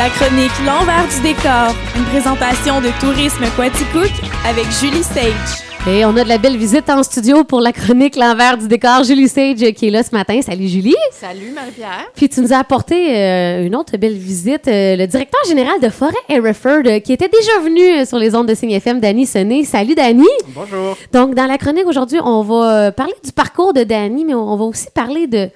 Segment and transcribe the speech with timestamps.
[0.00, 4.10] La chronique L'envers du décor, une présentation de Tourisme Quaticook
[4.46, 5.60] avec Julie Sage.
[5.86, 9.04] Et on a de la belle visite en studio pour la chronique L'envers du décor.
[9.04, 10.40] Julie Sage qui est là ce matin.
[10.40, 10.96] Salut Julie.
[11.12, 12.06] Salut Marie-Pierre.
[12.14, 15.90] Puis tu nous as apporté euh, une autre belle visite, euh, le directeur général de
[15.90, 19.26] Forêt Hereford euh, qui était déjà venu euh, sur les ondes de Signe FM, Danny
[19.26, 19.64] Sonné.
[19.64, 20.24] Salut Danny.
[20.54, 20.96] Bonjour.
[21.12, 24.64] Donc dans la chronique aujourd'hui, on va parler du parcours de Danny, mais on, va
[24.64, 25.50] aussi parler de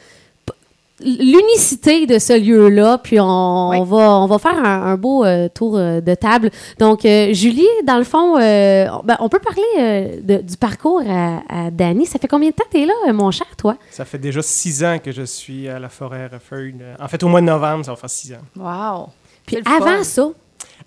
[1.01, 3.77] l'unicité de ce lieu-là, puis on, Oui.
[3.81, 6.51] on va, on va faire un, un beau euh, tour euh, de table.
[6.79, 11.03] Donc, euh, Julie, dans le fond, euh, ben, on peut parler euh, de- du parcours
[11.09, 12.07] à, à Danny.
[12.07, 13.77] Ça fait combien de temps que tu es là, euh, mon cher, toi?
[13.91, 16.81] Ça fait déjà six ans que je suis à la forêt Hereford.
[17.01, 18.39] En fait, au mois de novembre, ça va faire six ans.
[18.57, 19.09] Wow.
[19.47, 20.05] Puis avant fun.
[20.05, 20.29] ça,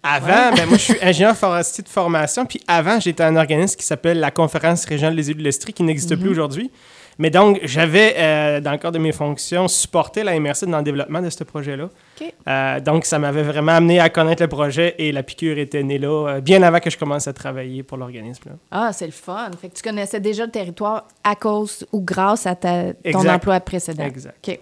[0.03, 2.45] Avant, ben, moi, je suis ingénieur forestier de formation.
[2.45, 5.83] Puis avant, j'étais un organisme qui s'appelle la Conférence régionale des élus de l'Estrie, qui
[5.83, 6.71] n'existe plus aujourd'hui.
[7.19, 10.83] Mais donc, j'avais, euh, dans le cadre de mes fonctions, supporté la MRC dans le
[10.83, 11.89] développement de ce projet-là.
[12.47, 15.97] Euh, donc, ça m'avait vraiment amené à connaître le projet et la piqûre était née
[15.97, 18.51] là, euh, bien avant que je commence à travailler pour l'organisme.
[18.71, 19.49] Ah, c'est le fun.
[19.59, 23.29] Fait que tu connaissais déjà le territoire à cause ou grâce à ta, ton Exact.
[23.35, 24.03] emploi précédent.
[24.05, 24.35] Exact.
[24.47, 24.59] OK.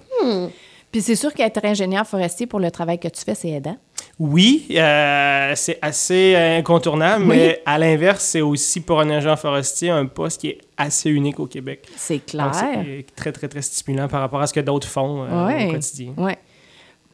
[0.92, 3.76] Puis c'est sûr qu'être ingénieur forestier pour le travail que tu fais, c'est aidant.
[4.18, 7.36] Oui, euh, c'est assez incontournable, Oui.
[7.36, 11.40] mais à l'inverse, c'est aussi pour un agent forestier un poste qui est assez unique
[11.40, 11.86] au Québec.
[11.98, 12.52] C'est clair.
[12.54, 15.68] c'est très, très, très stimulant par rapport à ce que d'autres font euh, Ouais.
[15.68, 16.14] au quotidien.
[16.18, 16.38] Ouais.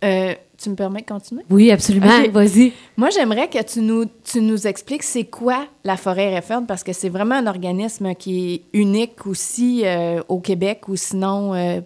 [0.03, 1.43] Euh, tu me permets de continuer?
[1.49, 2.71] oui, absolument, vas-y.
[2.97, 6.93] Moi, j'aimerais que tu nous, tu nous expliques c'est quoi la forêt Redford parce que
[6.93, 11.81] c'est vraiment un organisme qui est unique aussi euh, au Québec ou sinon euh,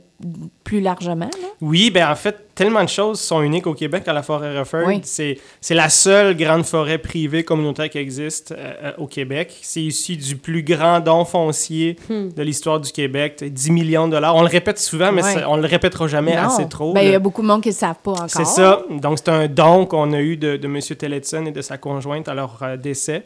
[0.64, 1.26] plus largement.
[1.26, 1.48] là?
[1.62, 4.88] Oui, ben en fait, tellement de choses sont uniques au Québec à la forêt Hereford.
[4.88, 5.02] Oui.
[5.04, 9.54] C'est, c'est la seule grande forêt privée communautaire qui existe euh, euh, au Québec.
[9.62, 12.30] C'est issu du plus grand don foncier Hmm.
[12.30, 14.36] de l'histoire du Québec, 10 millions de dollars.
[14.36, 16.44] On le répète souvent, mais ça- on le répétera jamais Non.
[16.48, 16.94] assez trop.
[16.94, 18.30] Ben, il y a beaucoup de monde qui ne savent pas encore.
[18.30, 18.84] C'est ça.
[18.90, 20.80] Donc, c'est un don qu'on a eu de, de M.
[20.80, 23.24] Telletson et de sa conjointe à leur euh, décès.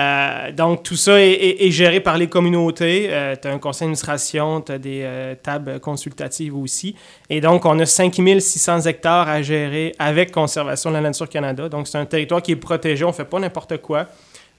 [0.00, 3.10] Euh, donc, tout ça est, est- est géré par les communautés.
[3.42, 6.94] tu as un conseil d'administration, tu as des euh, tables consultatives aussi.
[7.28, 11.68] Et donc, on a 5600 hectares à gérer avec Conservation de la Nature Canada.
[11.68, 13.04] Donc, c'est un territoire qui est protégé.
[13.04, 14.06] On ne fait pas n'importe quoi.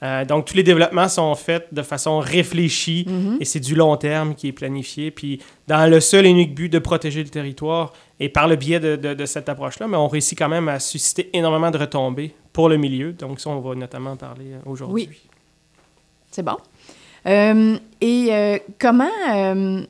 [0.03, 3.06] Euh, donc, tous les développements sont faits de façon réfléchie
[3.40, 5.12] et c'est du long terme qui est planifié.
[5.12, 8.80] Puis, dans le seul et unique but de protéger le territoire et par le biais
[8.80, 12.34] de, de- de cette approche-là, mais on réussit quand même à susciter énormément de retombées
[12.51, 13.13] pour le milieu.
[13.13, 15.07] Donc, ça, on va notamment en parler euh, aujourd'hui.
[15.09, 15.18] Oui.
[16.31, 16.58] C'est bon.
[17.28, 19.81] Euh, et euh, comment, euh,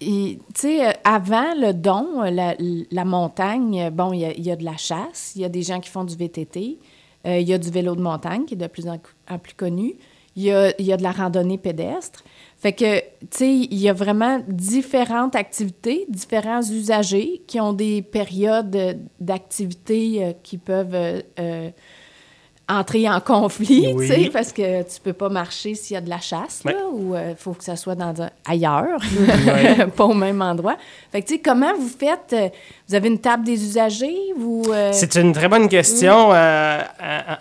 [0.00, 5.32] tu sais, avant le don, la, montagne, bon, il y y a de la chasse,
[5.34, 6.78] il y a des gens qui font du VTT,
[7.24, 8.98] il y a du vélo de montagne qui est de plus en,
[9.38, 9.96] plus connu,
[10.36, 12.22] il y a, y a de la randonnée pédestre.
[12.58, 18.02] Fait que, tu sais, il y a vraiment différentes activités, différents usagers qui ont des
[18.02, 21.22] périodes d'activité qui peuvent
[22.68, 24.06] entrer en conflit, Oui.
[24.08, 26.72] tu sais, parce que tu peux pas marcher s'il y a de la chasse, là,
[26.92, 29.00] ou il faut que ça soit dans un- ailleurs,
[29.96, 30.76] pas au même endroit.
[31.10, 32.32] Fait que, tu sais, comment vous faites?
[32.32, 32.48] euh,
[32.88, 34.16] Vous avez une table des usagers?
[34.36, 36.32] Vous, euh, C'est une très bonne question.
[36.32, 36.80] euh,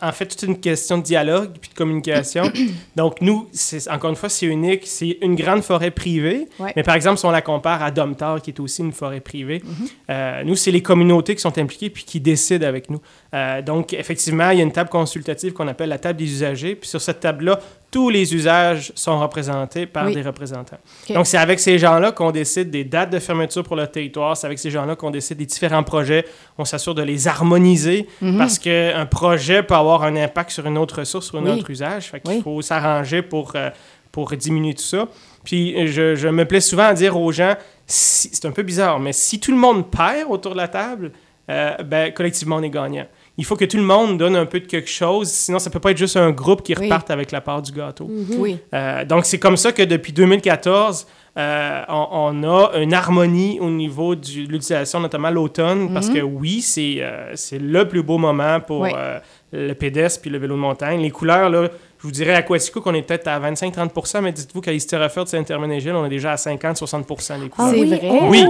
[0.02, 2.44] en fait, toute une question de dialogue puis de communication.
[2.96, 4.82] Donc, nous, c'est- encore une fois, c'est unique.
[4.86, 6.48] C'est une grande forêt privée.
[6.76, 9.62] Mais par exemple, si on la compare à Domtar, qui est aussi une forêt privée,
[10.10, 13.00] euh, nous, c'est les communautés qui sont impliquées puis qui décident avec nous.
[13.34, 16.76] Euh, donc, effectivement, il y a une table consultative qu'on appelle la table des usagers.
[16.76, 17.60] Puis sur cette table-là,
[17.92, 20.14] tous les usages sont représentés par Oui.
[20.14, 20.78] des représentants.
[21.14, 24.36] Donc, c'est avec ces gens-là qu'on décide des dates de fermeture pour le territoire.
[24.38, 26.26] C'est avec ces gens-là qu'on décide des différents projets.
[26.58, 28.38] On s'assure de les harmoniser Mhm.
[28.38, 31.52] parce qu'un projet peut avoir un impact sur une autre ressource, sur un Oui.
[31.52, 32.06] autre usage.
[32.06, 32.42] Fait qu'il Oui.
[32.42, 33.70] faut s'arranger pour, euh,
[34.12, 35.06] pour diminuer tout ça.
[35.44, 37.56] Puis, je, je me plais souvent à dire aux gens,
[37.86, 41.12] si- c'est un peu bizarre, mais si tout le monde perd autour de la table,
[41.50, 43.06] euh, ben, collectivement, on est gagnant.
[43.38, 45.80] Il faut que tout le monde donne un peu de quelque chose, sinon ça peut
[45.80, 46.86] pas être juste un groupe qui Oui.
[46.86, 48.10] reparte avec la part du gâteau.
[48.38, 48.58] Oui.
[48.74, 51.06] Euh, donc, c'est comme ça que depuis 2014,
[51.38, 56.62] euh, on, on a une harmonie au niveau de l'utilisation, notamment l'automne, parce que oui,
[56.62, 58.90] c'est euh, c'est le plus beau moment pour Oui.
[58.96, 59.20] euh,
[59.52, 61.00] le pédestre puis le vélo de montagne.
[61.00, 61.70] Les couleurs, là,
[62.00, 65.92] je vous dirais à Quatico qu'on est peut-être à 25-30 mais dites-vous qu'à Easterford, Saint-Herménégil,
[65.94, 67.70] on est déjà à 50-60% des couleurs.
[67.72, 67.88] C'est oui?
[67.88, 68.00] vrai?
[68.04, 68.20] Oh!
[68.30, 68.46] Oui.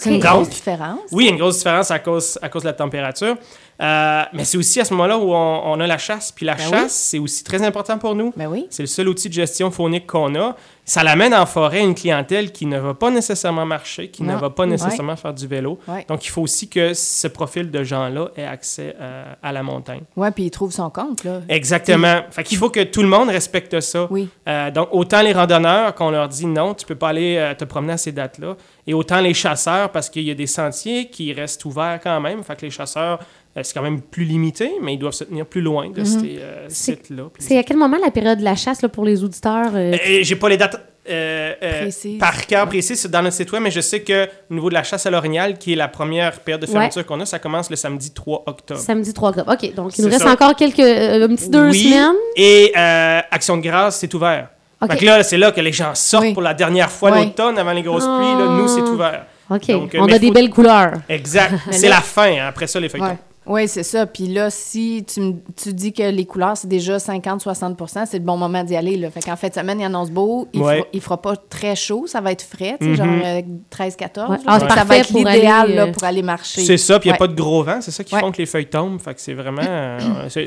[0.00, 0.98] C'est une grosse différence.
[1.12, 3.36] Oui, il y a une grosse différence à cause, à cause de la température.
[3.82, 6.30] Euh, mais c'est aussi à ce moment-là où on, on a la chasse.
[6.32, 6.70] Puis la Ben oui.
[6.70, 8.32] chasse, c'est aussi très important pour nous.
[8.36, 8.66] Ben oui.
[8.70, 10.54] C'est le seul outil de gestion faunique qu'on a.
[10.86, 14.50] Ça l'amène en forêt une clientèle qui ne va pas nécessairement marcher, qui ne va
[14.50, 14.68] pas Ouais.
[14.70, 15.78] nécessairement faire du vélo.
[15.88, 16.04] Ouais.
[16.08, 20.02] Donc, il faut aussi que ce profil de gens-là ait accès euh, à la montagne.
[20.14, 21.40] Ouais, puis il trouve son compte, là.
[21.48, 22.20] Exactement.
[22.30, 24.06] Fait qu'il faut que tout le monde respecte ça.
[24.10, 24.28] Oui.
[24.46, 27.94] Euh, donc, autant les randonneurs qu'on leur dit non, tu peux pas aller te promener
[27.94, 28.54] à ces dates-là,
[28.86, 32.42] et autant les chasseurs parce qu'il y a des sentiers qui restent ouverts quand même.
[32.44, 33.18] Fait que les chasseurs
[33.62, 36.64] c'est quand même plus limité, mais ils doivent se tenir plus loin de ces euh,
[36.68, 37.24] C'est- sites-là.
[37.38, 39.70] C'est à quel moment la période de la chasse là, pour les auditeurs?
[39.74, 43.62] euh, Euh, J'ai pas les dates euh, euh, par cœur précis dans notre site web,
[43.62, 46.40] mais je sais que au niveau de la chasse à l'orignal, qui est la première
[46.40, 48.80] période de fermeture qu'on a, ça commence le samedi 3 octobre.
[48.80, 49.52] Samedi 3 octobre.
[49.52, 50.32] OK, donc il nous reste ça.
[50.32, 52.14] encore quelques, euh, un petit deux Oui, semaines.
[52.36, 54.48] Et euh, Action de grâce, c'est ouvert.
[54.80, 54.90] OK.
[54.92, 56.32] Fait que là, c'est là que les gens sortent Oui.
[56.32, 57.26] pour la dernière fois Oui.
[57.26, 58.38] l'automne avant les grosses pluies.
[58.38, 58.90] Là, nous, c'est Ah.
[58.90, 59.26] ouvert.
[59.50, 60.94] OK, Donc, euh, on a des belles couleurs.
[61.06, 61.52] Exact.
[61.70, 62.32] C'est la fin.
[62.32, 62.46] hein.
[62.48, 63.08] Après ça, les feuilletons.
[63.10, 63.18] Ouais.
[63.46, 64.06] Oui, c'est ça.
[64.06, 68.24] Puis là, si tu, me- tu dis que les couleurs, c'est déjà 50-60% c'est le
[68.24, 68.96] bon moment d'y aller.
[68.96, 69.10] Là.
[69.10, 70.48] Fait qu'en fin de semaine, il annonce beau.
[70.52, 70.76] Il, Ouais.
[70.78, 72.06] fera, il fera pas très chaud.
[72.06, 72.96] Ça va être frais, tu sais, Mhm.
[72.96, 74.30] genre euh, 13-14.
[74.30, 74.36] Ouais.
[74.46, 76.62] Ah, ça va parfait être pour l'idéal aller, euh, pour aller marcher.
[76.64, 77.18] C'est ça, puis il n'y a Ouais.
[77.18, 78.20] pas de gros vent, c'est ça qui Ouais.
[78.20, 79.00] font que les feuilles tombent.
[79.00, 79.62] Fait que c'est vraiment.
[79.62, 79.98] euh,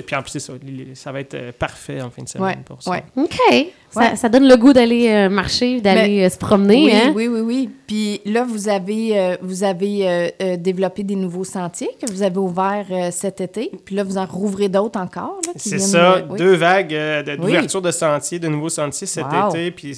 [0.05, 0.53] puis en plus, c'est ça.
[0.95, 2.91] Ça va être parfait en fin de semaine Ouais, pour ça.
[2.91, 3.03] ouais.
[3.15, 3.67] OK.
[3.89, 4.15] Ça, Ouais.
[4.17, 6.83] ça donne le goût d'aller euh, marcher, d'aller euh, se promener.
[6.85, 7.13] Oui, hein?
[7.15, 7.69] oui, oui, oui.
[7.87, 12.21] Puis là, vous avez, euh, vous avez euh, euh, développé des nouveaux sentiers que vous
[12.21, 13.71] avez ouverts euh, cet été.
[13.85, 15.39] Puis là, vous en rouvrez d'autres encore.
[15.55, 16.37] C'est ça, euh, oui.
[16.37, 17.37] deux vagues euh, Oui.
[17.37, 19.49] d'ouverture de sentiers, de nouveaux sentiers cet Wow.
[19.51, 19.71] été.
[19.71, 19.97] Puis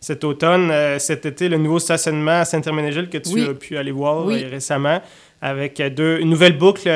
[0.00, 3.46] cet automne, euh, cet été, le nouveau stationnement à Saint-Herménégil que tu Oui.
[3.48, 4.44] as pu aller voir Oui.
[4.44, 5.00] récemment,
[5.40, 6.88] avec deux, une nouvelle boucle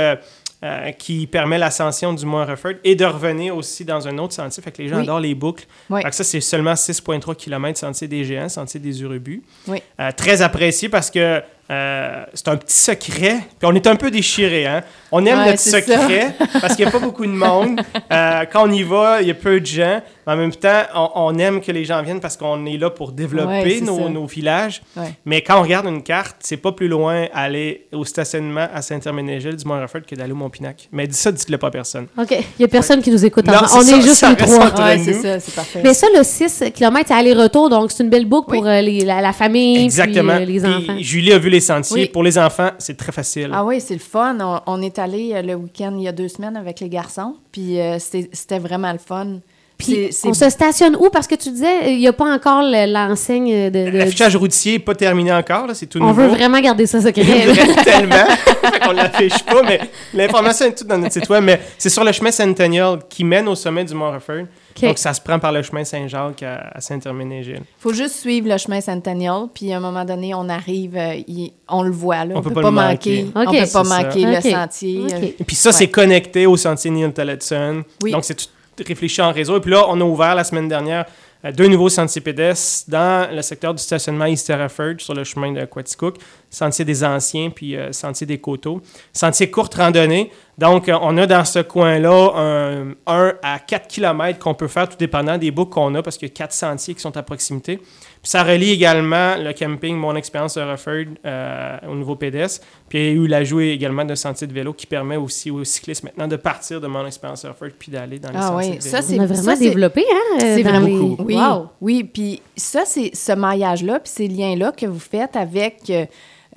[0.64, 4.62] euh, qui permet l'ascension du Mont Rufford et de revenir aussi dans un autre sentier.
[4.62, 5.02] Fait que les gens Oui.
[5.02, 5.66] adorent les boucles.
[5.90, 6.00] Oui.
[6.02, 9.42] Fait que ça, c'est seulement 6,3 km sentier des géants, sentier des Urubus.
[9.68, 9.82] Oui.
[10.00, 13.38] Euh, très apprécié parce que euh, c'est un petit secret.
[13.58, 14.82] Puis on est un peu déchiré, hein?
[15.12, 17.80] On aime Ouais, notre secret parce qu'il n'y a pas beaucoup de monde.
[18.12, 20.00] Euh, quand on y va, il y a peu de gens.
[20.26, 22.88] Mais en même temps, on, on aime que les gens viennent parce qu'on est là
[22.88, 24.80] pour développer nos, nos villages.
[24.96, 25.12] Ouais.
[25.24, 29.56] Mais quand on regarde une carte, c'est pas plus loin aller au stationnement à Saint-Herménégil
[29.56, 30.88] du Mont-Rufford que d'aller au Mont-Pinac.
[30.92, 32.06] Mais dis ça, dites-le pas à personne.
[32.16, 32.30] OK.
[32.30, 33.46] Il n'y a personne qui nous écoute.
[33.46, 34.70] Non, en- c'est on ça, est juste ça les trois.
[34.98, 35.80] c'est ça, c'est parfait.
[35.82, 39.04] Mais ça, le 6 km, c'est aller-retour, donc c'est une belle boucle pour euh, les-
[39.04, 40.34] la, la famille Exactement.
[40.36, 40.96] puis euh, les Puis enfants.
[41.00, 42.02] Julie a vu les sentiers.
[42.02, 42.08] Oui.
[42.08, 43.50] Pour les enfants, c'est très facile.
[43.52, 44.38] Ah oui, c'est le fun.
[44.40, 47.36] On, on est allé euh, le week-end il y a deux semaines avec les garçons,
[47.52, 49.38] puis euh, c'était vraiment le fun.
[49.78, 51.10] Puis C'est- c'est- on se stationne où?
[51.10, 53.90] Parce que tu disais, il n'y a pas encore le- l'enseigne de...
[53.90, 56.22] de- L'affichage routier n'est pas terminé encore, là, c'est tout on nouveau.
[56.22, 57.22] veut vraiment garder ça secret.
[57.84, 58.16] Tellement.
[58.84, 59.80] Qu'on l'affiche pas, mais
[60.14, 61.44] l'information est toute dans notre site web.
[61.44, 64.42] Mais c'est sur le chemin Centennial qui mène au sommet du Mont Rufford.
[64.76, 64.82] OK.
[64.82, 67.60] Donc, ça se prend par le chemin Saint-Jacques à, à Saint-Herménégil.
[67.78, 71.52] faut juste suivre le chemin Centennial, puis à un moment donné, on arrive, euh, il-
[71.68, 72.34] on le voit, là.
[72.34, 73.22] On On, peut peut pas pas le manquer.
[73.24, 73.30] manquer.
[73.34, 73.46] On Ok.
[73.52, 74.02] peut pas C'est ça.
[74.02, 74.42] manquer le Ok.
[74.42, 75.00] sentier.
[75.12, 75.72] Euh, puis ça, Ouais.
[75.74, 77.82] c'est connecté au sentier Neil Tillotson.
[78.02, 78.10] Oui.
[78.12, 78.46] Donc, c'est tout
[78.84, 79.56] réfléchi en réseau.
[79.56, 81.06] Et puis là, on a ouvert la semaine dernière
[81.44, 85.52] euh, deux nouveaux sentiers pédestres dans le secteur du stationnement East Hereford sur le chemin
[85.52, 86.16] de Quaticook.
[86.50, 88.80] Sentier des Anciens, puis euh, Sentier des Coteaux.
[89.12, 90.30] Sentier courte randonnée.
[90.58, 94.88] Donc, euh, on a dans ce coin-là un 1 à 4 km qu'on peut faire,
[94.88, 97.22] tout dépendant des boucles qu'on a, parce qu'il y a quatre sentiers qui sont à
[97.22, 97.76] proximité.
[97.76, 102.64] Puis ça relie également le camping Mon Expérience Hereford euh, au nouveau pédestre.
[102.88, 105.62] Puis il y a eu l'ajout également d'un sentier de vélo qui permet aussi aux
[105.62, 108.76] cyclistes maintenant de partir de Mon Expérience Hereford puis d'aller dans les Ah sentiers oui,
[108.78, 110.36] de ça, c'est vraiment ça, développé, hein?
[110.42, 111.22] euh, C'est vraiment les- beaucoup.
[111.24, 111.66] Oui, Wow.
[111.82, 112.02] oui.
[112.04, 116.06] Puis ça, c'est ce maillage-là, puis ces liens-là que vous faites avec, euh,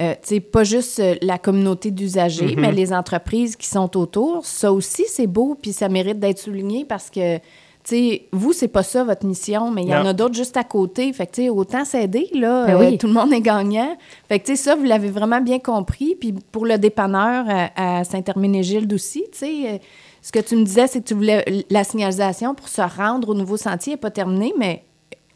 [0.02, 2.60] euh, tu sais, pas juste euh, la communauté d'usagers, Mhm.
[2.62, 4.46] mais les entreprises qui sont autour.
[4.46, 7.42] Ça aussi, c'est beau, puis ça mérite d'être souligné parce que, tu
[7.84, 10.64] sais, vous, c'est pas ça votre mission, mais il y en a d'autres juste à
[10.64, 11.12] côté.
[11.14, 12.66] Fait que, tu sais, autant s'aider, là.
[12.68, 12.98] Ben euh, oui.
[12.98, 13.98] tout le monde est gagnant.
[14.28, 16.16] Fait que, tu sais, ça, vous l'avez vraiment bien compris.
[16.20, 19.78] Puis pour le dépanneur à, à Saint-Herménégilde aussi, tu sais, euh,
[20.22, 23.34] ce que tu me disais, c'est que tu voulais la signalisation pour se rendre au
[23.34, 24.84] nouveau sentier n'est pas terminée, mais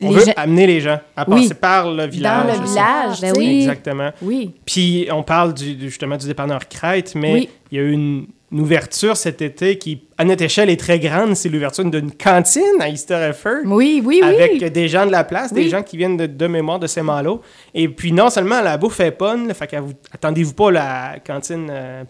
[0.04, 1.42] On les veut gens- amener les gens à Oui.
[1.44, 2.46] passer par le village.
[2.48, 3.62] dans le village, Ben oui.
[3.62, 4.12] Exactement.
[4.22, 4.52] Oui.
[4.66, 7.50] Puis on parle du, du- justement du dépanneur Crête, mais Oui.
[7.72, 11.00] il y a eu une, une ouverture cet été qui, à notre échelle, est très
[11.00, 11.36] grande.
[11.36, 13.62] C'est l'ouverture d'une cantine à East Hereford.
[13.66, 14.24] Oui, oui, oui.
[14.24, 17.42] Avec des gens de la place, des gens qui viennent de, de mémoire de Saint-Malo.
[17.74, 21.16] Et puis, non seulement la bouffe est bonne, là, fait que vous, attendez-vous pas la
[21.26, 22.04] cantine euh,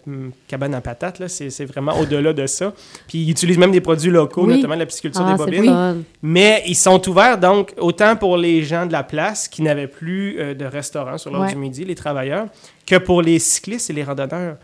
[0.46, 2.74] cabane à patates, là, c'est, c'est vraiment au-delà de ça.
[3.08, 4.56] Puis, ils utilisent même des produits locaux, Oui.
[4.56, 6.04] notamment la pisciculture Ah, des bobines.
[6.22, 10.36] Mais ils sont ouverts, donc, autant pour les gens de la place qui n'avaient plus
[10.38, 11.48] euh, de restaurant sur l'heure Ouais.
[11.52, 12.48] du midi, les travailleurs,
[12.86, 14.56] que pour les cyclistes et les randonneurs.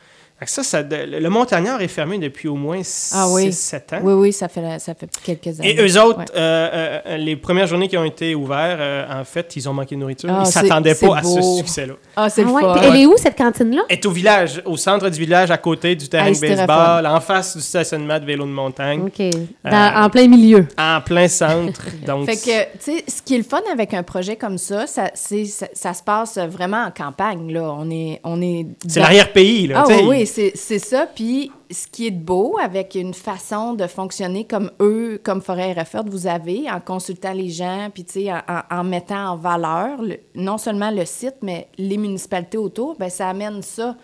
[0.47, 3.51] Ça, ça, le montagnard est fermé depuis au moins 6-7 Ah oui.
[3.93, 3.99] ans.
[4.03, 5.71] Oui, oui, ça fait, ça fait quelques années.
[5.79, 6.25] Et eux autres, Ouais.
[6.37, 9.95] euh, euh, les premières journées qui ont été ouvertes, euh, en fait, ils ont manqué
[9.97, 10.31] de nourriture.
[10.33, 11.95] Ah, ils c'est- s'attendaient pas à ce succès-là.
[12.17, 12.63] Ah, c'est Ah ouais.
[12.85, 13.83] Elle est où, cette cantine-là?
[13.89, 17.57] Est au village, au centre du village, à côté du terrain de baseball, en face
[17.57, 19.23] du stationnement de vélo de montagne, OK.
[19.65, 20.67] Dans- En plein milieu.
[20.79, 21.83] en plein centre.
[22.07, 24.87] Donc, Fait que, tu sais, ce qui est le fun avec un projet comme ça,
[24.87, 27.75] ça, c'est, ça, ça se passe vraiment en campagne, là.
[27.79, 28.21] On est...
[28.25, 29.67] On est c'est l'arrière-pays.
[29.67, 31.07] Là, Ah oui, c'est, ça.
[31.07, 35.73] Puis ce qui est de beau, avec une façon de fonctionner comme eux, comme Forêt
[35.73, 40.03] RFR, vous avez, en consultant les gens, puis tu sais, en, en- mettant en valeur
[40.03, 43.97] le- non seulement le site, mais les municipalités autour, ben ça amène ça.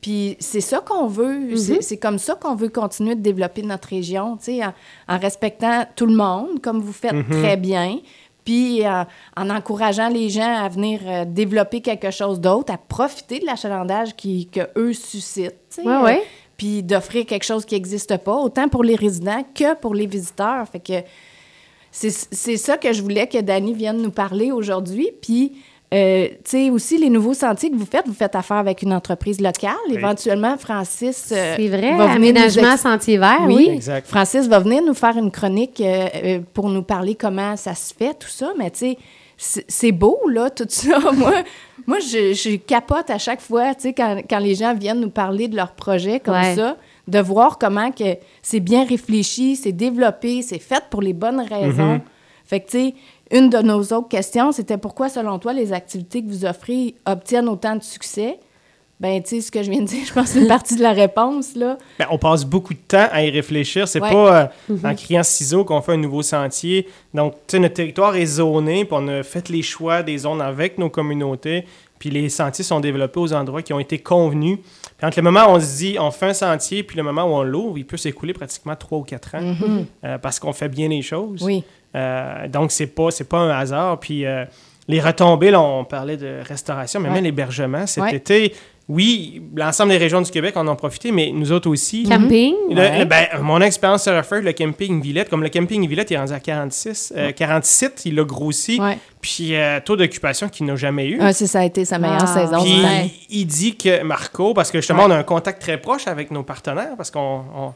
[0.00, 3.88] Puis c'est ça qu'on veut, c'est- c'est comme ça qu'on veut continuer de développer notre
[3.88, 4.74] région, tu sais, en,
[5.08, 8.00] en respectant tout le monde, comme vous faites très bien,
[8.44, 9.04] puis euh,
[9.36, 14.14] en encourageant les gens à venir euh, développer quelque chose d'autre, à profiter de l'achalandage
[14.16, 16.24] qui, que eux suscitent, sais, Ouais, euh,
[16.56, 20.68] puis d'offrir quelque chose qui n'existe pas, autant pour les résidents que pour les visiteurs.
[20.68, 21.06] Fait que
[21.90, 25.10] c'est c'est ça que je voulais que Dani vienne nous parler aujourd'hui.
[25.22, 25.52] Puis,
[25.92, 28.92] euh, tu sais, aussi, les nouveaux sentiers que vous faites, vous faites affaire avec une
[28.92, 29.74] entreprise locale.
[29.90, 33.68] Éventuellement, Francis euh, C'est vrai, va venir nous aménagement ex- sentier vert, Oui, oui.
[33.74, 34.08] Exact.
[34.08, 37.94] Francis va venir nous faire une chronique euh, euh, pour nous parler comment ça se
[37.94, 38.52] fait, tout ça.
[38.58, 38.96] Mais tu
[39.36, 40.98] sais, c'est beau, là, tout ça.
[41.12, 41.32] moi,
[41.86, 45.10] moi je, je capote à chaque fois, tu sais, quand, quand les gens viennent nous
[45.10, 46.56] parler de leur projet comme Ouais.
[46.56, 46.76] ça,
[47.06, 52.00] de voir comment que c'est bien réfléchi, c'est développé, c'est fait pour les bonnes raisons.
[52.46, 52.94] Fait que, tu sais,
[53.30, 57.48] une de nos autres questions, c'était pourquoi, selon toi, les activités que vous offrez obtiennent
[57.48, 58.38] autant de succès?
[59.00, 60.76] Ben, tu sais, ce que je viens de dire, je pense que c'est une partie
[60.76, 61.76] de la réponse, là.
[61.98, 63.88] Ben, on passe beaucoup de temps à y réfléchir.
[63.88, 64.10] C'est Ouais.
[64.10, 66.86] pas euh, en criant ciseaux qu'on fait un nouveau sentier.
[67.12, 70.40] Donc, tu sais, notre territoire est zoné, puis on a fait les choix des zones
[70.40, 71.66] avec nos communautés,
[71.98, 74.58] puis les sentiers sont développés aux endroits qui ont été convenus.
[74.96, 77.24] Puis entre le moment où on se dit on fait un sentier, puis le moment
[77.24, 79.54] où on l'ouvre, il peut s'écouler pratiquement trois ou quatre ans
[80.04, 81.42] euh, parce qu'on fait bien les choses.
[81.42, 81.64] Oui.
[81.94, 84.00] Euh, donc, c'est pas, c'est pas un hasard.
[84.00, 84.44] Puis, euh,
[84.88, 87.14] les retombées, là, on parlait de restauration, mais Ouais.
[87.16, 87.86] même l'hébergement.
[87.86, 88.14] Cet Ouais.
[88.16, 88.52] été,
[88.86, 92.02] oui, l'ensemble des régions du Québec en ont profité, mais nous autres aussi.
[92.06, 92.52] Camping.
[92.68, 92.98] Le- Ouais.
[92.98, 96.32] le- ben, mon expérience sur Surfer, le camping Villette, comme le camping Villette est rendu
[96.34, 98.78] à 46, euh, 47, il a grossi.
[98.78, 98.98] Ouais.
[99.22, 101.18] Puis, euh, taux d'occupation qu'il n'a jamais eu.
[101.18, 102.26] Ah, c'est- ça a été sa meilleure Ah.
[102.26, 102.62] saison.
[102.62, 103.10] Puis ouais.
[103.30, 105.08] il dit que Marco, parce que justement, Ouais.
[105.08, 107.72] on a un contact très proche avec nos partenaires, parce qu'on.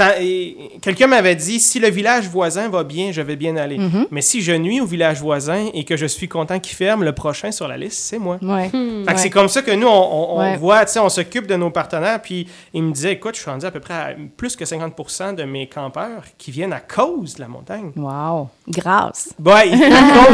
[0.00, 3.76] On- Quelqu'un m'avait dit si le village voisin va bien, je vais bien aller.
[3.78, 4.06] Mm-hmm.
[4.10, 7.12] Mais si je nuis au village voisin et que je suis content qu'il ferme, le
[7.12, 8.38] prochain sur la liste, c'est moi.
[8.42, 8.64] Ouais.
[8.64, 9.16] Fait que Ouais.
[9.16, 10.56] c'est comme ça que nous, on, on- on Ouais.
[10.56, 12.20] voit, tu sais, on s'occupe de nos partenaires.
[12.22, 15.34] Puis il me disait, écoute, je suis rendu à peu près à plus que 50%
[15.34, 17.92] de mes campeurs qui viennent à cause de la montagne.
[17.96, 18.48] Wow.
[18.68, 19.34] Grâce.
[19.44, 19.70] Ouais,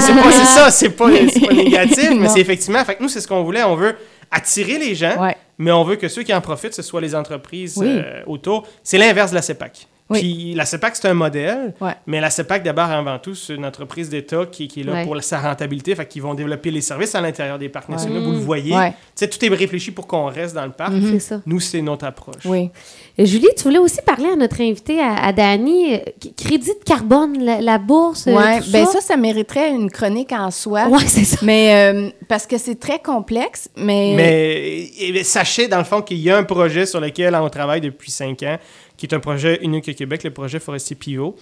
[0.00, 2.84] c'est pas c'est ça, c'est pas, c'est pas négatif, mais c'est effectivement.
[2.84, 3.62] Fait que nous, c'est ce qu'on voulait.
[3.64, 3.96] On veut
[4.30, 5.36] attirer les gens, Ouais.
[5.58, 7.86] mais on veut que ceux qui en profitent, ce soit les entreprises Oui.
[7.88, 8.66] euh, autour.
[8.82, 9.86] C'est l'inverse de la CEPAC.
[10.10, 10.20] Oui.
[10.20, 11.92] Puis la CEPAC, c'est un modèle, Ouais.
[12.06, 15.04] mais la CEPAC, d'abord, avant tout, c'est une entreprise d'État qui, qui est là Ouais.
[15.04, 15.94] pour sa rentabilité.
[15.94, 17.96] Fait qu'ils vont développer les services à l'intérieur des parcs Ouais.
[17.96, 18.22] nationaux.
[18.22, 18.74] Vous le voyez.
[18.74, 18.90] Ouais.
[18.90, 20.94] Tu sais, tout est réfléchi pour qu'on reste dans le parc.
[21.10, 21.42] C'est ça.
[21.44, 22.44] Nous, c'est notre approche.
[22.46, 22.70] Oui.
[23.18, 25.98] Julie, tu voulais aussi parler à notre invité, à, à Dani, euh,
[26.36, 28.32] crédit de carbone, la, la bourse, euh,
[28.64, 29.00] tout Ben ça.
[29.00, 30.86] ça, mériterait une chronique en soi.
[30.88, 31.38] Ouais, c'est ça.
[31.42, 36.30] Mais euh, parce que c'est très complexe, mais, Mais sachez, dans le fond, qu'il y
[36.30, 38.56] a un projet sur lequel on travaille depuis cinq ans,
[38.98, 41.34] qui est un projet unique au Québec, le projet Forestier Pivot.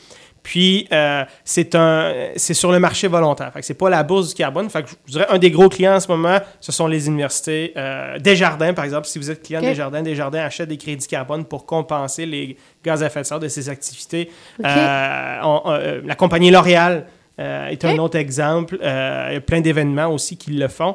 [0.45, 3.53] Puis, euh, c'est un, c'est sur le marché volontaire.
[3.53, 4.71] Fait que c'est pas la bourse du carbone.
[4.71, 7.73] Fait que je dirais un des gros clients en ce moment, ce sont les universités.
[7.77, 9.65] Euh, Desjardins, par exemple, si vous êtes client Ok.
[9.65, 13.41] de Desjardins, Desjardins achète des crédits carbone pour compenser les gaz à effet de serre
[13.41, 14.31] de ses activités.
[14.65, 17.07] Euh, on- euh, la compagnie L'Oréal
[17.39, 18.79] est un autre exemple.
[18.81, 18.87] Il
[19.35, 20.95] y a plein d'événements aussi qui le font.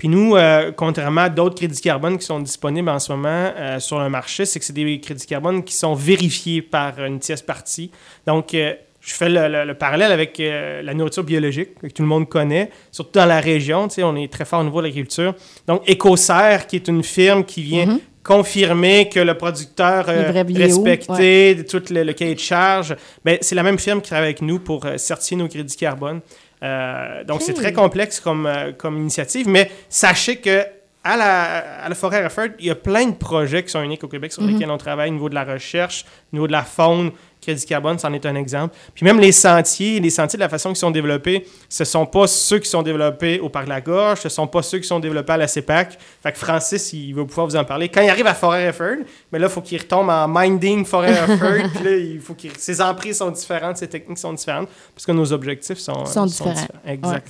[0.00, 3.78] Puis nous, euh, contrairement à d'autres crédits carbone qui sont disponibles en ce moment euh,
[3.80, 7.42] sur le marché, c'est que c'est des crédits carbone qui sont vérifiés par une tierce
[7.42, 7.90] partie.
[8.26, 12.08] Donc, euh, je fais le, le- le parallèle avec la nourriture biologique, que tout le
[12.08, 13.88] monde connaît, surtout dans la région.
[13.88, 15.34] Tu sais, on est très fort au niveau de l'agriculture.
[15.66, 17.84] Donc, EcoCert, qui est une firme qui vient
[18.22, 20.28] confirmer que le producteur euh,
[20.86, 24.28] respecté, de tout le, le cahier de charge, ben, c'est la même firme qui travaille
[24.28, 26.20] avec nous pour euh, certifier nos crédits carbone.
[26.62, 30.64] Euh, donc, c'est très complexe comme, euh, comme initiative, mais sachez que
[31.02, 34.04] à la, à la forêt Rafford, il y a plein de projets qui sont uniques
[34.04, 36.62] au Québec sur lesquels on travaille au niveau de la recherche, au niveau de la
[36.62, 37.12] faune.
[37.40, 38.74] Crédit Carbone, c'en est un exemple.
[38.94, 42.26] Puis même les sentiers, les sentiers de la façon qu'ils sont développés, ce sont pas
[42.26, 45.00] ceux qui sont développés au Parc de la Gorge, ce sont pas ceux qui sont
[45.00, 45.98] développés à la CEPAC.
[46.22, 47.88] Fait que Francis, il va pouvoir vous en parler.
[47.88, 48.96] Quand il arrive à Forêt Rafford,
[49.32, 51.14] mais là, il faut qu'il retombe en minding Forêt
[51.74, 52.50] puis là, il faut qu'il...
[52.56, 56.54] Ses emprises sont différentes, ses techniques sont différentes, parce que nos objectifs sont, Sont différents.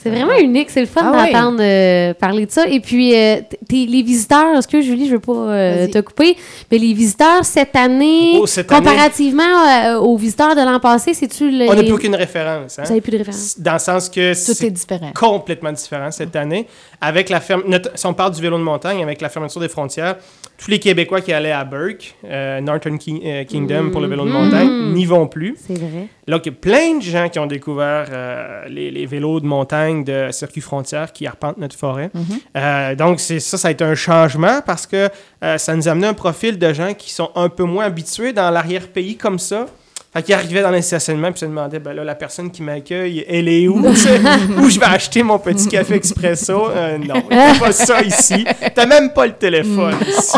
[0.03, 1.33] C'est vraiment unique, c'est le fun Ah oui.
[1.33, 2.67] d'entendre euh, parler de ça.
[2.69, 3.37] Et puis, euh,
[3.71, 6.37] les visiteurs, est-ce que Julie, je veux pas euh, te couper,
[6.71, 11.15] mais les visiteurs cette année, Oh, cette année- comparativement euh, aux visiteurs de l'an passé,
[11.15, 11.65] c'est-tu le.
[11.67, 12.79] On n'a les- plus aucune référence.
[12.79, 12.83] hein?
[12.85, 13.59] Vous n'avez plus de référence.
[13.59, 15.13] Dans le sens que tout c'est est différent.
[15.15, 16.67] complètement différent cette année.
[17.01, 19.69] Avec la ferme, notre- si on parle du vélo de montagne, avec la fermeture des
[19.69, 20.17] frontières,
[20.59, 24.25] tous les Québécois qui allaient à Burke, euh, Northern Ki- euh, Kingdom pour le vélo
[24.27, 25.57] de montagne, n'y vont plus.
[25.67, 26.09] C'est vrai.
[26.27, 29.47] Là, il y a plein de gens qui ont découvert euh, les, les vélos de
[29.47, 32.11] montagne de Circuit Frontière qui arpentent notre forêt.
[32.57, 35.09] Euh, donc, c'est ça, ça a été un changement parce que
[35.57, 38.51] ça nous a amené un profil de gens qui sont un peu moins habitués dans
[38.51, 39.67] l'arrière-pays comme ça.
[40.13, 43.25] Fait qu'ils arrivaient dans les stationnements puis se demandaient, ben là, la personne qui m'accueille,
[43.29, 43.79] elle est où?
[43.87, 46.69] où je vais acheter mon petit café expresso?
[46.69, 48.45] Euh, non, il n'y a pas ça ici.
[48.75, 50.37] T'as même pas le téléphone ici.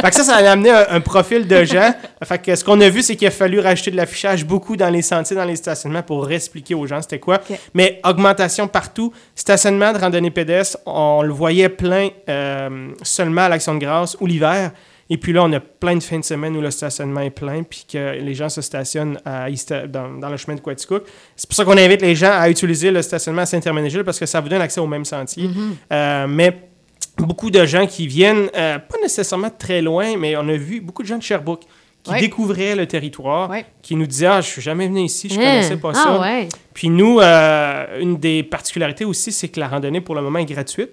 [0.00, 1.94] fait que ça, ça a amené un, un profil de gens.
[2.24, 4.90] Fait que ce qu'on a vu, c'est qu'il a fallu rajouter de l'affichage beaucoup dans
[4.90, 7.40] les sentiers, dans les stationnements pour expliquer aux gens c'était quoi.
[7.74, 9.12] Mais augmentation partout.
[9.36, 14.26] Stationnement de randonnée pédestre, on le voyait plein euh, seulement à l'Action de grâce ou
[14.26, 14.72] l'hiver.
[15.08, 17.62] Et puis là, on a plein de fins de semaine où le stationnement est plein,
[17.62, 19.46] puis que les gens se stationnent à
[19.86, 21.04] dans, dans le chemin de Quaticook.
[21.36, 24.26] C'est pour ça qu'on invite les gens à utiliser le stationnement à Saint-Herménégil, parce que
[24.26, 25.48] ça vous donne accès au même sentier.
[25.92, 26.68] Euh, mais
[27.18, 31.02] beaucoup de gens qui viennent, euh, pas nécessairement très loin, mais on a vu beaucoup
[31.02, 31.62] de gens de Sherbrooke
[32.02, 32.20] qui Ouais.
[32.20, 33.64] découvraient le territoire, Ouais.
[33.82, 35.44] qui nous disaient Ah, je suis jamais venu ici, je Hein?
[35.44, 36.04] connaissais pas ça.
[36.06, 36.48] Ah ouais.
[36.74, 40.44] Puis nous, euh, une des particularités aussi, c'est que la randonnée, pour le moment, est
[40.44, 40.90] gratuite.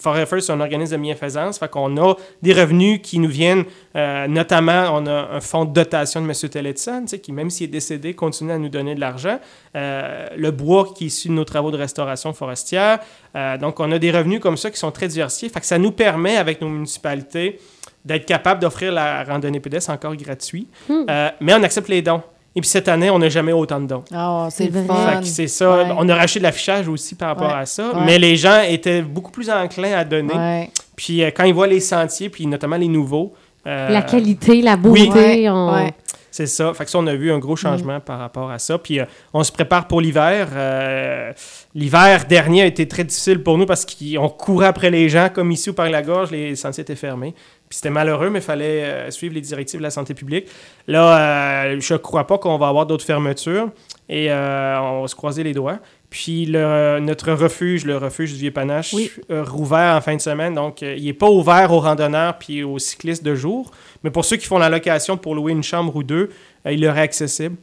[0.00, 1.58] First, c'est un organisme de bienfaisance.
[1.58, 3.64] Fait qu'on a des revenus qui nous viennent,
[3.96, 6.50] euh, notamment, on a un fonds de dotation de M.
[6.50, 9.38] Telletson, qui, même s'il est décédé, continue à nous donner de l'argent.
[9.76, 13.00] Euh, le bois qui est issu de nos travaux de restauration forestière.
[13.36, 15.48] Euh, donc, on a des revenus comme ça qui sont très diversifiés.
[15.48, 17.58] Fait que ça nous permet, avec nos municipalités,
[18.04, 20.66] d'être capable d'offrir la randonnée pédestre encore gratuit.
[20.88, 21.04] Hmm.
[21.40, 22.22] Mais on accepte les dons.
[22.56, 24.02] Et puis cette année, on n'a jamais autant de dons.
[24.12, 25.20] Oh, c'est vrai.
[25.22, 25.70] c'est ça.
[25.84, 25.94] Ouais.
[25.96, 27.60] On a racheté de l'affichage aussi par rapport Ouais.
[27.60, 27.90] à ça.
[27.90, 28.00] Ouais.
[28.04, 30.34] Mais les gens étaient beaucoup plus enclins à donner.
[30.34, 30.70] Ouais.
[30.96, 33.32] Puis euh, quand ils voient les sentiers, puis notamment les nouveaux.
[33.66, 35.08] euh, La qualité, la beauté.
[35.10, 35.92] Ouais, on- ouais.
[36.30, 36.72] C'est ça.
[36.74, 38.78] Fait que ça, on a vu un gros changement par rapport à ça.
[38.78, 40.48] Puis euh, on se prépare pour l'hiver.
[40.52, 41.32] Euh,
[41.74, 45.28] l'hiver dernier a été très difficile pour nous parce qu'on courait après les gens.
[45.28, 47.34] Comme ici au Parc la Gorge, les sentiers étaient fermés.
[47.68, 50.48] Puis c'était malheureux, mais il fallait euh, suivre les directives de la santé publique.
[50.86, 53.70] Là, je ne crois pas qu'on va avoir d'autres fermetures.
[54.08, 55.78] Et on va se croiser les doigts.
[56.10, 59.12] Puis le- notre refuge, le refuge du Vieux-Panache, Oui.
[59.30, 60.54] euh, rouvert en fin de semaine.
[60.54, 63.70] Donc, euh, il n'est pas ouvert aux randonneurs puis aux cyclistes de jour.
[64.02, 66.30] Mais pour ceux qui font la location pour louer une chambre ou deux,
[66.66, 67.54] euh, il leur est accessible.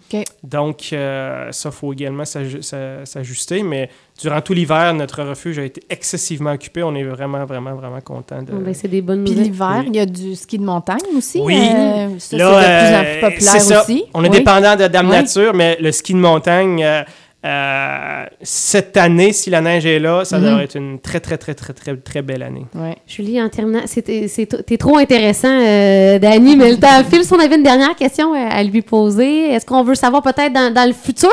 [0.44, 3.64] Donc, euh, ça, il faut également s'aju- s'a- s'ajuster.
[3.64, 3.90] Mais
[4.22, 6.84] durant tout l'hiver, notre refuge a été excessivement occupé.
[6.84, 8.54] On est vraiment, vraiment, vraiment content de...
[8.54, 9.86] Ben, c'est des bonnes Puis l'hiver, Oui.
[9.90, 11.42] il y a du ski de montagne aussi.
[11.44, 11.58] Oui.
[11.60, 13.82] euh, ça, Là, c'est de plus en plus populaire ça.
[13.82, 14.06] aussi.
[14.14, 14.38] On est Oui.
[14.38, 15.16] dépendant de Dame Oui.
[15.18, 17.04] Nature, mais le ski de montagne, euh,
[17.48, 20.44] euh, cette année, si la neige est là, ça Mhm.
[20.46, 22.66] devrait être une très, très, très, très, très, très belle année.
[22.76, 22.96] Ouais.
[23.08, 27.24] Julie, en terminant, t'es trop intéressant, euh, Dani, mais le temps file.
[27.24, 30.52] Si on avait une dernière question euh, à lui poser, est-ce qu'on veut savoir peut-être
[30.52, 31.30] dans, dans le futur,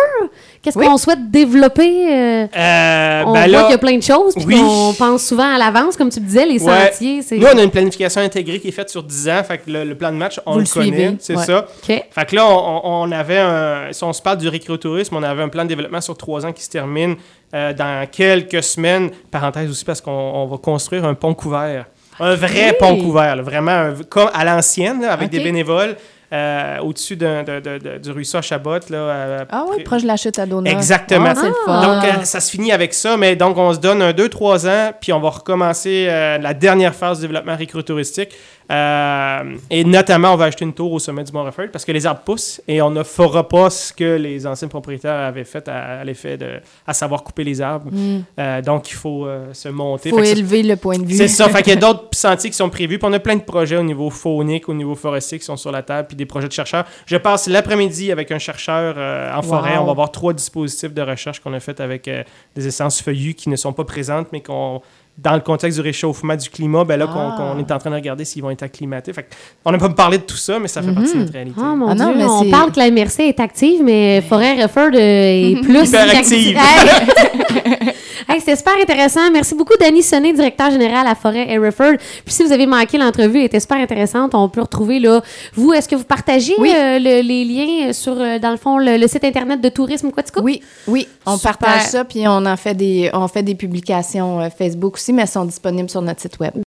[0.65, 0.87] qu'est-ce Oui.
[0.87, 2.13] qu'on souhaite développer?
[2.13, 4.61] euh, Euh, on ben voit là, qu'il y a plein de choses, puis oui.
[4.61, 6.91] on pense souvent à l'avance, comme tu disais, les Ouais.
[6.91, 7.37] sentiers, c'est...
[7.37, 9.43] nous, on a une planification intégrée qui est faite sur 10 ans.
[9.47, 11.17] Fait que le, le plan de match, on Vous le, le connaît.
[11.21, 11.45] C'est ouais.
[11.45, 11.67] ça.
[11.83, 13.93] Fait que là, on, avait un.
[13.93, 16.53] Si on se parle du récréotourisme, on avait un plan de développement sur trois ans
[16.53, 17.17] qui se termine
[17.55, 19.11] euh, dans quelques semaines.
[19.31, 21.85] Parenthèse aussi, parce qu'on on va construire un pont couvert.
[22.21, 25.97] Un vrai pont couvert, là, vraiment un- comme à l'ancienne, là, avec des bénévoles,
[26.33, 28.79] euh, au-dessus de- de- de- du ruisseau à Chabot.
[28.91, 30.69] Là, euh, Ah oui, proche de la chute à Donut.
[30.69, 31.33] Exactement.
[31.69, 31.83] Ah.
[31.85, 34.93] Donc, euh, ça se finit avec ça, mais donc on se donne un 2-3 ans,
[35.01, 38.31] puis on va recommencer la dernière phase du développement récréotouristique.
[38.71, 41.93] Euh, et notamment, on va acheter une tour au sommet du Mont Rufford parce que
[41.93, 45.69] les arbres poussent et on ne fera pas ce que les anciens propriétaires avaient fait
[45.69, 47.91] à, à l'effet de, à savoir couper les arbres.
[47.93, 48.23] Mm.
[48.39, 50.11] Euh, donc, il faut euh, se monter.
[50.11, 51.15] faut que ça- élever le point de vue.
[51.17, 51.49] c'est ça.
[51.49, 52.99] Fait qu'il y a d'autres sentiers qui sont prévus.
[52.99, 55.71] Puis on a plein de projets au niveau faunique, au niveau forestier qui sont sur
[55.71, 56.85] la table, puis des projets de chercheurs.
[57.07, 59.43] Je passe l'après-midi avec un chercheur en Wow.
[59.43, 59.77] forêt.
[59.79, 62.09] On va avoir trois dispositifs de recherche qu'on a fait avec
[62.57, 64.81] des essences feuillues qui ne sont pas présentes, mais qu'on
[65.17, 67.35] dans le contexte du réchauffement du climat, ben là, qu'on Ah.
[67.55, 69.13] qu'on est en train de regarder s'ils vont être acclimatés.
[69.13, 69.27] Fait
[69.65, 71.61] on n'a pas parlé de tout ça, mais ça fait partie de notre réalité.
[71.63, 74.23] Ah, mon Ah non, Dieu, mais on c'est- parle que la MRC est active, mais
[74.29, 76.59] Forêt Refer de- est plus Hyperactive.
[78.35, 78.41] Hey!
[78.41, 79.31] C'était super intéressant.
[79.31, 81.95] Merci beaucoup, Danny Sonnet, directeur général à Forêt Hereford.
[82.25, 84.35] Puis si vous avez manqué l'entrevue, elle était super intéressante.
[84.35, 85.23] On peut retrouver là.
[85.55, 86.73] Vous, est-ce que vous partagez Oui.
[86.75, 90.11] euh, le- les liens sur, euh, dans le fond, le, le site internet de Tourisme
[90.11, 90.41] Quatico?
[90.43, 91.57] Oui, oui, on Super.
[91.59, 95.23] partage ça, puis on en fait des, on fait des publications euh, Facebook aussi, mais
[95.23, 96.55] elles sont disponibles sur notre site web.